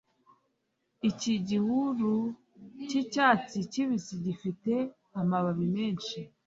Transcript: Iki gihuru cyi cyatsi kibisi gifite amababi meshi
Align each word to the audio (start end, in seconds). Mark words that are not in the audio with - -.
Iki 1.09 1.33
gihuru 1.47 2.11
cyi 2.87 3.01
cyatsi 3.13 3.57
kibisi 3.71 4.13
gifite 4.25 4.73
amababi 5.19 5.65
meshi 5.75 6.19